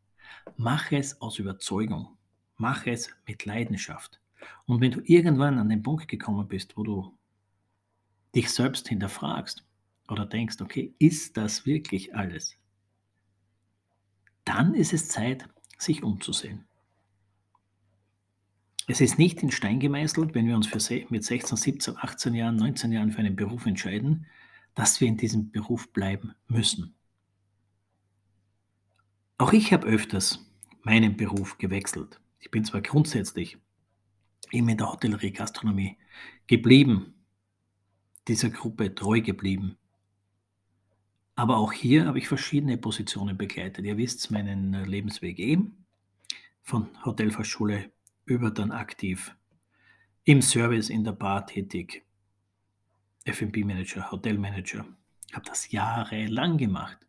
Mach 0.55 0.91
es 0.91 1.21
aus 1.21 1.39
Überzeugung. 1.39 2.17
Mach 2.55 2.85
es 2.85 3.09
mit 3.27 3.45
Leidenschaft. 3.45 4.21
Und 4.65 4.79
wenn 4.79 4.91
du 4.91 5.01
irgendwann 5.03 5.59
an 5.59 5.69
den 5.69 5.83
Punkt 5.83 6.07
gekommen 6.07 6.47
bist, 6.47 6.77
wo 6.77 6.83
du 6.83 7.17
dich 8.35 8.49
selbst 8.51 8.87
hinterfragst 8.87 9.65
oder 10.07 10.25
denkst, 10.25 10.61
okay, 10.61 10.93
ist 10.99 11.37
das 11.37 11.65
wirklich 11.65 12.15
alles? 12.15 12.55
Dann 14.45 14.73
ist 14.73 14.93
es 14.93 15.07
Zeit, 15.07 15.47
sich 15.77 16.03
umzusehen. 16.03 16.65
es 18.87 19.01
ist 19.01 19.17
nicht 19.17 19.41
in 19.41 19.51
Stein 19.51 19.79
gemeißelt, 19.79 20.35
wenn 20.35 20.47
wir 20.47 20.55
uns 20.55 20.67
für 20.67 21.05
mit 21.09 21.23
16, 21.23 21.57
17, 21.57 21.97
18 21.97 22.33
Jahren, 22.33 22.55
19 22.57 22.91
Jahren 22.91 23.11
für 23.11 23.19
einen 23.19 23.35
Beruf 23.35 23.65
entscheiden, 23.65 24.25
dass 24.75 24.99
wir 24.99 25.07
in 25.07 25.17
diesem 25.17 25.51
Beruf 25.51 25.91
bleiben 25.93 26.33
müssen. 26.47 26.95
Auch 29.37 29.53
ich 29.53 29.71
habe 29.73 29.87
öfters 29.87 30.39
meinen 30.83 31.15
Beruf 31.15 31.57
gewechselt. 31.57 32.19
Ich 32.39 32.51
bin 32.51 32.65
zwar 32.65 32.81
grundsätzlich 32.81 33.57
eben 34.51 34.69
in 34.69 34.77
der 34.77 34.91
Hotellerie, 34.91 35.31
Gastronomie 35.31 35.97
geblieben, 36.47 37.13
dieser 38.27 38.49
Gruppe 38.49 38.95
treu 38.95 39.21
geblieben. 39.21 39.77
Aber 41.35 41.57
auch 41.57 41.73
hier 41.73 42.05
habe 42.05 42.19
ich 42.19 42.27
verschiedene 42.27 42.77
Positionen 42.77 43.37
begleitet. 43.37 43.85
Ihr 43.85 43.97
wisst 43.97 44.29
meinen 44.31 44.85
Lebensweg 44.85 45.39
eben, 45.39 45.85
von 46.61 46.89
Hotelfachschule 47.03 47.91
über 48.25 48.51
dann 48.51 48.71
aktiv 48.71 49.35
im 50.23 50.41
Service, 50.41 50.89
in 50.89 51.03
der 51.03 51.11
Bar 51.11 51.45
tätig, 51.45 52.03
F&B-Manager, 53.25 54.11
Hotelmanager. 54.11 54.85
Habe 55.33 55.45
das 55.45 55.71
jahrelang 55.71 56.57
gemacht 56.57 56.99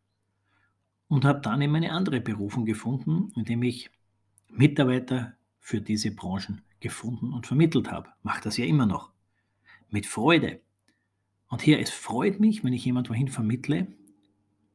und 1.09 1.25
habe 1.25 1.41
dann 1.41 1.61
eben 1.61 1.75
eine 1.77 1.93
andere 1.93 2.21
Berufung 2.21 2.65
gefunden, 2.65 3.31
indem 3.37 3.63
ich 3.63 3.91
Mitarbeiter 4.49 5.35
für 5.61 5.81
diese 5.81 6.11
Branchen 6.11 6.63
gefunden 6.81 7.33
und 7.33 7.47
vermittelt 7.47 7.91
habe. 7.91 8.11
Mache 8.23 8.43
das 8.43 8.57
ja 8.57 8.65
immer 8.65 8.87
noch. 8.87 9.13
Mit 9.91 10.07
Freude. 10.07 10.61
Und 11.55 11.63
hier, 11.63 11.79
es 11.79 11.91
freut 11.91 12.41
mich, 12.41 12.65
wenn 12.65 12.73
ich 12.73 12.85
jemand 12.85 13.09
wohin 13.11 13.29
vermittle 13.29 13.87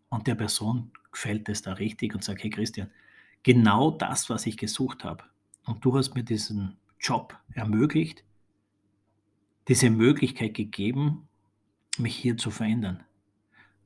und 0.08 0.28
der 0.28 0.36
Person 0.36 0.92
gefällt 1.12 1.50
es 1.50 1.62
da 1.62 1.74
richtig 1.74 2.16
und 2.16 2.24
sagt, 2.24 2.42
hey 2.42 2.50
Christian, 2.50 2.90
genau 3.44 3.92
das, 3.92 4.30
was 4.30 4.46
ich 4.46 4.56
gesucht 4.56 5.04
habe. 5.04 5.26
Und 5.66 5.84
du 5.84 5.98
hast 5.98 6.16
mir 6.16 6.24
diesen 6.24 6.78
Job 6.98 7.38
ermöglicht, 7.54 8.24
diese 9.68 9.90
Möglichkeit 9.90 10.54
gegeben, 10.54 11.28
mich 11.98 12.16
hier 12.16 12.38
zu 12.38 12.50
verändern. 12.50 13.04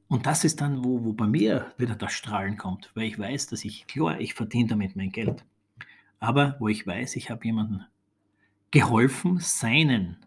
Und 0.08 0.28
das 0.28 0.44
ist 0.44 0.62
dann, 0.62 0.86
wo, 0.86 1.04
wo 1.04 1.14
bei 1.14 1.26
mir 1.26 1.74
wieder 1.80 1.96
das 1.96 2.14
Strahlen 2.14 2.58
kommt, 2.58 2.92
weil 2.94 3.06
ich 3.06 3.18
weiß, 3.18 3.48
dass 3.48 3.66
ich, 3.66 3.88
klar, 3.88 4.22
ich 4.22 4.36
verdiene 4.36 4.70
damit 4.70 4.96
mein 4.96 5.12
Geld, 5.12 5.44
aber 6.20 6.58
wo 6.60 6.68
ich 6.68 6.86
weiß, 6.86 7.16
ich 7.16 7.32
habe 7.32 7.44
jemandem 7.44 7.86
geholfen, 8.70 9.40
seinen 9.40 10.24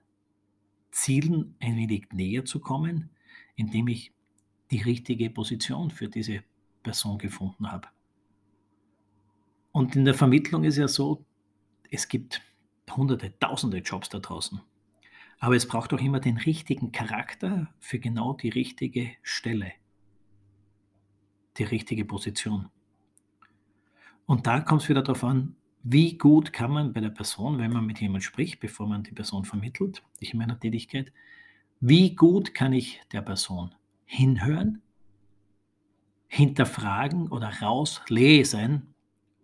Zielen 0.90 1.55
ein 1.61 1.76
wenig 1.76 2.09
näher 2.12 2.45
zu 2.45 2.61
kommen, 2.61 3.11
indem 3.55 3.88
ich 3.88 4.12
die 4.71 4.83
richtige 4.83 5.31
Position 5.31 5.90
für 5.90 6.09
diese 6.09 6.43
Person 6.83 7.19
gefunden 7.19 7.71
habe. 7.71 7.88
Und 9.73 9.95
in 9.95 10.05
der 10.05 10.14
Vermittlung 10.14 10.64
ist 10.64 10.78
ja 10.78 10.88
so, 10.88 11.25
es 11.90 12.09
gibt 12.09 12.40
hunderte, 12.90 13.38
tausende 13.38 13.78
Jobs 13.78 14.09
da 14.09 14.19
draußen. 14.19 14.61
Aber 15.38 15.55
es 15.55 15.69
braucht 15.69 15.93
auch 15.93 16.00
immer 16.00 16.21
den 16.21 16.38
richtigen 16.38 16.93
Charakter 16.93 17.69
für 17.78 17.99
genau 17.99 18.33
die 18.33 18.49
richtige 18.49 19.11
Stelle, 19.23 19.73
die 21.59 21.64
richtige 21.64 22.05
Position. 22.05 22.71
Und 24.25 24.47
da 24.47 24.61
kommt 24.61 24.83
es 24.83 24.88
wieder 24.88 25.02
darauf 25.02 25.25
an, 25.25 25.57
wie 25.88 26.19
gut 26.19 26.52
kann 26.52 26.73
man 26.73 26.93
bei 26.93 27.00
der 27.00 27.11
Person, 27.11 27.59
wenn 27.59 27.73
man 27.73 27.87
mit 27.87 28.00
jemandem 28.00 28.23
spricht, 28.23 28.59
bevor 28.59 28.88
man 28.88 29.05
die 29.05 29.12
Person 29.12 29.45
vermittelt, 29.45 30.02
ich 30.19 30.33
in 30.33 30.38
meiner 30.40 30.59
Tätigkeit, 30.59 31.12
wie 31.78 32.16
gut 32.16 32.55
kann 32.55 32.73
ich 32.73 33.00
der 33.12 33.23
Person 33.23 33.73
hinhören, 34.05 34.83
hinterfragen 36.26 37.28
oder 37.28 37.50
rauslesen, 37.62 38.95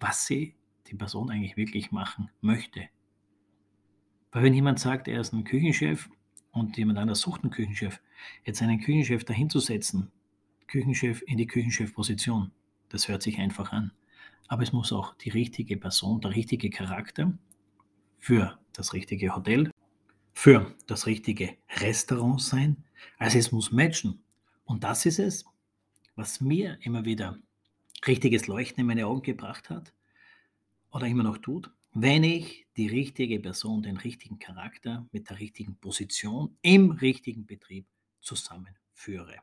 was 0.00 0.26
sie, 0.26 0.56
die 0.88 0.96
Person 0.96 1.30
eigentlich 1.30 1.56
wirklich 1.56 1.92
machen 1.92 2.28
möchte. 2.40 2.88
Weil 4.32 4.42
wenn 4.42 4.54
jemand 4.54 4.80
sagt, 4.80 5.06
er 5.06 5.20
ist 5.20 5.32
ein 5.32 5.44
Küchenchef 5.44 6.11
und 6.50 6.76
jemand 6.76 6.99
anders 6.99 7.20
sucht 7.20 7.44
einen 7.44 7.52
Küchenchef, 7.52 8.00
jetzt 8.44 8.61
einen 8.62 8.80
Küchenchef 8.80 9.22
dahinzusetzen, 9.25 10.11
Küchenchef 10.66 11.22
in 11.25 11.38
die 11.38 11.46
Küchenchefposition, 11.46 12.50
das 12.88 13.06
hört 13.06 13.22
sich 13.22 13.38
einfach 13.38 13.70
an. 13.70 13.92
Aber 14.49 14.62
es 14.62 14.72
muss 14.72 14.92
auch 14.92 15.14
die 15.14 15.30
richtige 15.30 15.76
Person, 15.76 16.20
der 16.20 16.34
richtige 16.34 16.70
Charakter 16.70 17.32
für 18.18 18.58
das 18.72 18.92
richtige 18.92 19.34
Hotel, 19.34 19.70
für 20.32 20.75
das 20.87 21.06
richtige 21.06 21.56
Restaurant 21.80 22.40
sein. 22.40 22.84
Also 23.18 23.38
es 23.38 23.52
muss 23.52 23.72
matchen. 23.72 24.22
Und 24.64 24.84
das 24.84 25.06
ist 25.06 25.18
es, 25.18 25.44
was 26.16 26.40
mir 26.40 26.78
immer 26.82 27.04
wieder 27.04 27.38
richtiges 28.06 28.46
Leuchten 28.46 28.80
in 28.80 28.87
meine 28.87 29.06
Augen 29.06 29.22
gebracht 29.22 29.70
hat 29.70 29.92
oder 30.90 31.06
immer 31.06 31.22
noch 31.22 31.38
tut, 31.38 31.70
wenn 31.94 32.25
ich 32.25 32.66
die 32.76 32.88
richtige 32.88 33.38
Person, 33.40 33.82
den 33.82 33.99
richtigen 33.99 34.38
Charakter 34.38 35.06
mit 35.12 35.28
der 35.28 35.38
richtigen 35.38 35.76
Position 35.76 36.56
im 36.62 36.90
richtigen 36.90 37.46
Betrieb 37.46 37.87
zusammenführe. 38.20 39.37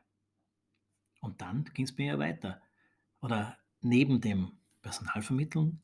Und 1.20 1.40
dann 1.40 1.64
ging 1.74 1.84
es 1.84 1.96
mir 1.96 2.06
ja 2.06 2.18
weiter. 2.18 2.60
Oder 3.20 3.58
neben 3.82 4.20
dem 4.20 4.52
Personalvermitteln 4.82 5.80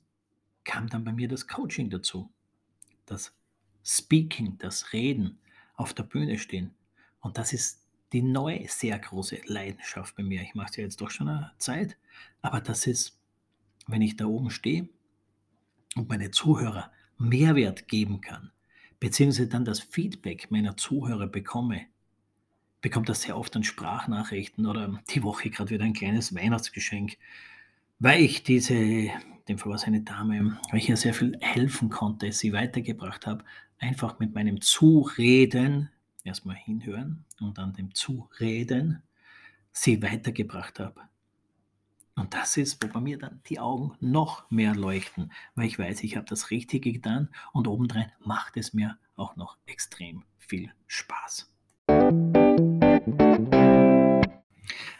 kam 0.65 0.89
dann 0.89 1.05
bei 1.05 1.13
mir 1.13 1.29
das 1.29 1.47
Coaching 1.47 1.91
dazu. 1.91 2.31
Das 3.07 3.33
Speaking, 3.85 4.59
das 4.59 4.93
Reden, 4.93 5.39
auf 5.77 5.95
der 5.95 6.03
Bühne 6.03 6.39
stehen. 6.39 6.75
Und 7.21 7.39
das 7.39 7.53
ist 7.53 7.87
die 8.13 8.23
neue, 8.23 8.69
sehr 8.69 8.99
große 8.99 9.41
Leidenschaft 9.47 10.17
bei 10.17 10.23
mir. 10.23 10.43
Ich 10.43 10.55
mache 10.55 10.71
es 10.71 10.77
ja 10.77 10.85
jetzt 10.85 11.01
doch 11.01 11.11
schon 11.11 11.29
eine 11.29 11.53
Zeit, 11.59 11.97
aber 12.43 12.61
das 12.61 12.87
ist, 12.87 13.19
wenn 13.87 14.03
ich 14.03 14.17
da 14.17 14.27
oben 14.27 14.51
stehe 14.51 14.89
und 15.95 16.09
meine 16.09 16.31
Zuhörer 16.31 16.91
Mehrwert 17.19 17.89
geben 17.89 18.21
kann, 18.21 18.51
beziehungsweise 19.01 19.49
dann 19.49 19.65
das 19.65 19.81
Feedback 19.81 20.51
meiner 20.51 20.77
Zuhörer 20.77 21.27
bekomme, 21.27 21.87
bekommt 22.81 23.09
das 23.09 23.23
sehr 23.23 23.37
oft 23.37 23.55
an 23.57 23.65
Sprachnachrichten 23.65 24.67
oder 24.67 25.03
die 25.11 25.23
Woche 25.23 25.51
gerade 25.51 25.71
wieder 25.71 25.85
ein 25.85 25.93
kleines 25.93 26.35
Weihnachtsgeschenk, 26.35 27.17
weil 27.99 28.21
ich 28.21 28.43
diese, 28.43 28.75
dem 29.49 29.59
Fall 29.59 29.71
war 29.71 29.77
es 29.77 29.85
eine 29.85 30.03
Dame, 30.03 30.59
weil 30.71 30.79
ich 30.79 30.89
ihr 30.89 30.97
sehr 30.97 31.15
viel 31.15 31.37
helfen 31.41 31.89
konnte, 31.89 32.31
sie 32.33 32.53
weitergebracht 32.53 33.27
habe, 33.27 33.45
einfach 33.79 34.19
mit 34.19 34.35
meinem 34.35 34.61
Zureden, 34.61 35.91
erstmal 36.25 36.57
hinhören 36.57 37.25
und 37.41 37.59
dann 37.59 37.73
dem 37.73 37.95
Zureden, 37.95 39.03
sie 39.73 40.03
weitergebracht 40.03 40.81
habe. 40.81 41.01
Und 42.15 42.33
das 42.33 42.57
ist, 42.57 42.83
wo 42.83 42.89
bei 42.89 43.01
mir 43.01 43.19
dann 43.19 43.43
die 43.47 43.61
Augen 43.61 43.93
noch 44.01 44.51
mehr 44.51 44.75
leuchten, 44.75 45.31
weil 45.55 45.67
ich 45.67 45.79
weiß, 45.79 46.03
ich 46.03 46.17
habe 46.17 46.27
das 46.27 46.51
Richtige 46.51 46.93
getan 46.93 47.29
und 47.53 47.69
obendrein 47.69 48.11
macht 48.21 48.57
es 48.57 48.73
mir 48.73 48.99
auch 49.17 49.37
noch 49.37 49.59
extrem 49.67 50.25
viel 50.39 50.73
Spaß. 50.87 51.53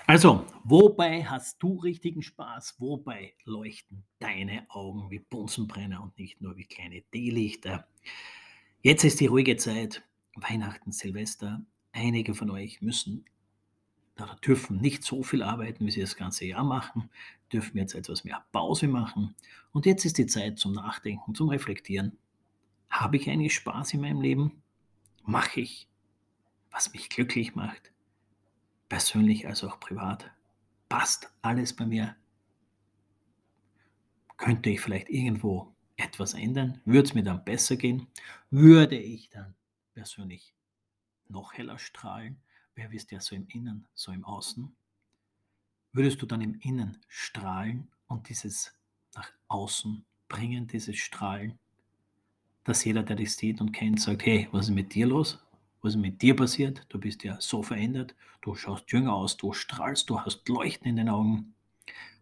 Also, 0.09 0.47
wobei 0.63 1.25
hast 1.25 1.61
du 1.61 1.79
richtigen 1.81 2.23
Spaß? 2.23 2.77
Wobei 2.79 3.35
leuchten 3.45 4.05
deine 4.21 4.65
Augen 4.71 5.11
wie 5.11 5.19
Bunsenbrenner 5.19 6.01
und 6.01 6.17
nicht 6.17 6.41
nur 6.41 6.57
wie 6.57 6.65
kleine 6.65 7.03
Teelichter? 7.11 7.89
Jetzt 8.83 9.03
ist 9.03 9.19
die 9.19 9.27
ruhige 9.27 9.57
Zeit, 9.57 10.05
Weihnachten, 10.37 10.93
Silvester. 10.93 11.61
Einige 11.91 12.35
von 12.35 12.51
euch 12.51 12.81
müssen 12.83 13.25
oder 14.17 14.37
dürfen 14.37 14.81
nicht 14.81 15.03
so 15.03 15.25
viel 15.25 15.43
arbeiten, 15.43 15.85
wie 15.87 15.91
sie 15.91 16.03
das 16.03 16.17
ganze 16.17 16.47
Jahr 16.47 16.65
machen, 16.65 17.11
dürfen 17.53 17.77
jetzt 17.77 17.95
etwas 17.95 18.23
mehr 18.23 18.45
Pause 18.53 18.87
machen. 18.87 19.35
Und 19.73 19.87
jetzt 19.87 20.05
ist 20.05 20.19
die 20.19 20.27
Zeit 20.27 20.59
zum 20.59 20.73
Nachdenken, 20.73 21.35
zum 21.35 21.49
Reflektieren. 21.49 22.17
Habe 22.89 23.17
ich 23.17 23.29
eigentlich 23.29 23.55
Spaß 23.55 23.95
in 23.95 24.03
meinem 24.03 24.21
Leben? 24.21 24.63
Mache 25.25 25.61
ich, 25.61 25.89
was 26.71 26.93
mich 26.93 27.09
glücklich 27.09 27.57
macht? 27.57 27.93
Persönlich 28.89 29.47
als 29.47 29.65
auch 29.65 29.81
privat. 29.81 30.31
Passt 30.89 31.33
alles 31.43 31.75
bei 31.75 31.87
mir? 31.87 32.17
Könnte 34.37 34.71
ich 34.71 34.81
vielleicht 34.81 35.09
irgendwo 35.09 35.75
etwas 35.97 36.35
ändern? 36.35 36.81
Würde 36.85 37.09
es 37.09 37.15
mir 37.15 37.25
dann 37.25 37.45
besser 37.45 37.77
gehen? 37.77 38.07
Würde 38.51 38.99
ich 38.99 39.31
dann 39.31 39.55
persönlich 39.95 40.55
noch 41.29 41.55
heller 41.55 41.79
strahlen? 41.79 42.41
Wer 42.75 42.89
bist 42.89 43.11
ja 43.11 43.21
so 43.21 43.35
im 43.35 43.49
Innen, 43.49 43.89
so 43.95 44.13
im 44.13 44.25
Außen? 44.25 44.77
Würdest 45.93 46.21
du 46.21 46.27
dann 46.27 46.43
im 46.43 46.61
Innen 46.61 46.99
strahlen 47.09 47.89
und 48.07 48.29
dieses 48.29 48.75
nach 49.15 49.33
außen 49.49 50.05
bringen, 50.29 50.67
dieses 50.67 50.97
Strahlen, 50.97 51.59
dass 52.65 52.85
jeder, 52.85 53.03
der 53.03 53.17
dich 53.17 53.35
sieht 53.35 53.61
und 53.61 53.73
kennt, 53.73 54.01
sagt, 54.01 54.27
hey, 54.27 54.49
was 54.53 54.67
ist 54.69 54.75
mit 54.75 54.95
dir 54.95 55.07
los? 55.07 55.43
Was 55.87 55.95
mit 55.95 56.21
dir 56.21 56.35
passiert? 56.35 56.85
Du 56.89 56.99
bist 56.99 57.23
ja 57.23 57.41
so 57.41 57.63
verändert, 57.63 58.17
du 58.43 58.57
schaust 58.57 58.91
jünger 58.91 59.15
aus, 59.15 59.37
du 59.37 59.53
strahlst, 59.53 60.11
du 60.11 60.21
hast 60.21 60.49
Leuchten 60.49 60.89
in 60.89 60.97
den 60.97 61.09
Augen. 61.09 61.55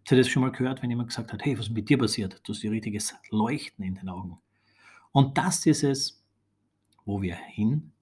Habt 0.01 0.13
ihr 0.13 0.19
das 0.19 0.29
schon 0.29 0.43
mal 0.43 0.53
gehört, 0.53 0.83
wenn 0.83 0.91
jemand 0.91 1.09
gesagt 1.09 1.33
hat, 1.33 1.43
hey, 1.47 1.59
was 1.59 1.69
ist 1.69 1.73
mit 1.73 1.89
dir 1.89 1.97
passiert? 1.97 2.43
Du 2.45 2.53
hast 2.53 2.63
ein 2.63 2.69
richtiges 2.69 3.15
Leuchten 3.31 3.83
in 3.83 3.95
den 3.95 4.11
Augen. 4.11 4.39
Und 5.13 5.39
das 5.39 5.65
ist 5.65 5.83
es, 5.83 6.23
wo 7.07 7.23
wir 7.23 7.37
hin 7.37 7.93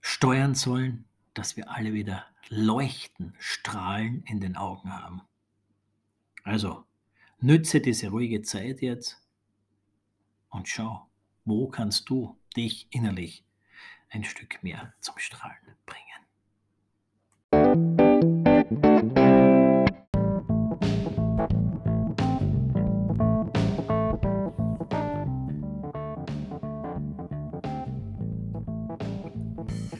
steuern 0.00 0.56
sollen, 0.56 1.04
dass 1.32 1.56
wir 1.56 1.70
alle 1.70 1.92
wieder 1.92 2.26
Leuchten, 2.48 3.32
Strahlen 3.38 4.24
in 4.24 4.40
den 4.40 4.56
Augen 4.56 4.92
haben. 4.92 5.22
Also, 6.42 6.82
nütze 7.38 7.80
diese 7.80 8.08
ruhige 8.08 8.42
Zeit 8.42 8.82
jetzt 8.82 9.22
und 10.48 10.66
schau, 10.66 11.06
wo 11.44 11.68
kannst 11.68 12.10
du 12.10 12.36
dich 12.56 12.88
innerlich 12.90 13.44
ein 14.12 14.24
Stück 14.24 14.62
mehr 14.62 14.92
zum 15.00 15.18
Strahlen 15.18 15.56
bringen. 15.86 16.02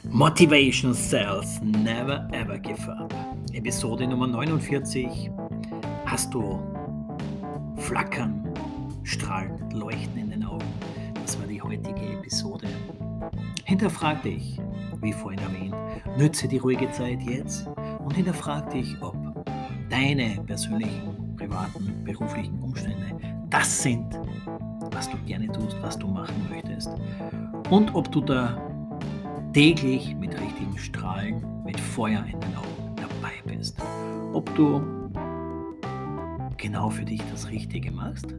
Motivation 0.09 0.93
Cells 0.93 1.59
Never 1.61 2.27
Ever 2.31 2.59
Give 2.59 2.91
Up. 2.91 3.13
Episode 3.51 4.07
Nummer 4.07 4.27
49. 4.27 5.31
Hast 6.05 6.33
du 6.33 6.61
Flackern, 7.77 8.53
Strahlen, 9.03 9.71
Leuchten 9.71 10.17
in 10.17 10.29
den 10.29 10.43
Augen? 10.45 10.71
Das 11.15 11.39
war 11.39 11.47
die 11.47 11.61
heutige 11.61 12.13
Episode. 12.13 12.67
Hinterfrag 13.65 14.21
dich, 14.23 14.59
wie 15.01 15.13
vorhin 15.13 15.39
erwähnt, 15.41 15.75
nütze 16.17 16.47
die 16.47 16.57
ruhige 16.57 16.89
Zeit 16.91 17.21
jetzt 17.21 17.67
und 18.03 18.15
hinterfrag 18.15 18.69
dich, 18.69 18.95
ob 19.01 19.15
deine 19.89 20.41
persönlichen, 20.45 21.35
privaten, 21.37 22.03
beruflichen 22.03 22.59
Umstände 22.59 23.15
das 23.49 23.83
sind, 23.83 24.19
was 24.91 25.09
du 25.09 25.17
gerne 25.25 25.47
tust, 25.51 25.77
was 25.81 25.97
du 25.97 26.07
machen 26.07 26.35
möchtest. 26.49 26.89
Und 27.69 27.93
ob 27.93 28.11
du 28.11 28.21
da 28.21 28.57
täglich 29.53 30.15
mit 30.15 30.39
richtigen 30.39 30.77
Strahlen, 30.77 31.45
mit 31.63 31.79
Feuer 31.79 32.23
in 32.25 32.39
den 32.39 32.55
Augen 32.55 32.95
dabei 32.95 33.33
bist. 33.45 33.77
Ob 34.33 34.53
du 34.55 34.81
genau 36.57 36.89
für 36.89 37.05
dich 37.05 37.21
das 37.31 37.49
Richtige 37.49 37.91
machst 37.91 38.33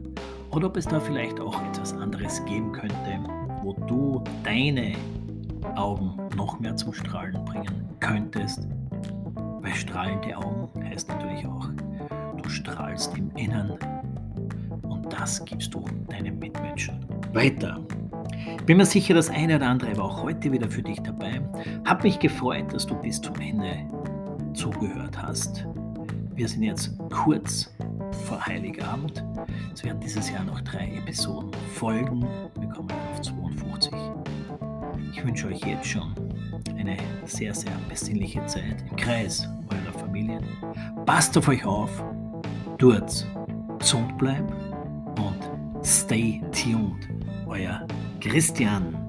oder 0.50 0.66
ob 0.66 0.76
es 0.76 0.86
da 0.86 0.98
vielleicht 0.98 1.38
auch 1.38 1.62
etwas 1.68 1.92
anderes 1.92 2.44
geben 2.46 2.72
könnte, 2.72 3.20
wo 3.64 3.72
du 3.72 4.22
deine 4.42 4.92
Augen 5.74 6.12
noch 6.36 6.60
mehr 6.60 6.76
zum 6.76 6.92
Strahlen 6.92 7.42
bringen 7.46 7.88
könntest. 7.98 8.68
Weil 9.62 9.72
strahlende 9.72 10.36
Augen 10.36 10.68
heißt 10.84 11.08
natürlich 11.08 11.46
auch, 11.46 11.68
du 12.36 12.48
strahlst 12.48 13.16
im 13.16 13.30
Innern 13.36 13.78
und 14.82 15.10
das 15.10 15.42
gibst 15.46 15.72
du 15.72 15.82
deinen 16.08 16.38
Mitmenschen 16.38 17.00
weiter. 17.32 17.80
Bin 18.66 18.76
mir 18.76 18.84
sicher, 18.84 19.14
das 19.14 19.30
eine 19.30 19.56
oder 19.56 19.68
andere 19.68 19.96
war 19.96 20.04
auch 20.04 20.22
heute 20.22 20.52
wieder 20.52 20.68
für 20.68 20.82
dich 20.82 21.00
dabei. 21.00 21.40
Hab 21.86 22.04
mich 22.04 22.18
gefreut, 22.18 22.72
dass 22.74 22.86
du 22.86 22.94
bis 22.96 23.20
zum 23.22 23.34
Ende 23.36 23.78
zugehört 24.52 25.20
hast. 25.20 25.66
Wir 26.34 26.48
sind 26.48 26.64
jetzt 26.64 26.98
kurz 27.10 27.74
vor 28.24 28.44
Heiligabend. 28.46 29.22
Es 29.72 29.84
werden 29.84 30.00
dieses 30.00 30.30
Jahr 30.30 30.44
noch 30.44 30.60
drei 30.62 30.96
Episoden 30.96 31.50
folgen. 31.74 32.26
Wir 32.58 32.68
kommen 32.68 32.90
auf 33.12 33.20
52. 33.20 33.92
Ich 35.12 35.24
wünsche 35.24 35.48
euch 35.48 35.60
jetzt 35.60 35.86
schon 35.86 36.14
eine 36.78 36.96
sehr, 37.26 37.54
sehr 37.54 37.72
besinnliche 37.88 38.44
Zeit 38.46 38.82
im 38.90 38.96
Kreis 38.96 39.48
eurer 39.68 39.98
Familien. 39.98 40.44
Passt 41.06 41.36
auf 41.36 41.48
euch 41.48 41.64
auf, 41.64 41.90
tut's, 42.78 43.26
gesund 43.78 44.16
bleiben 44.18 44.52
und 45.18 45.84
stay 45.84 46.42
tuned. 46.52 47.08
Euer 47.46 47.86
Christian. 48.20 49.03